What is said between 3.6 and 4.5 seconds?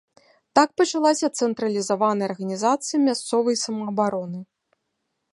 самаабароны.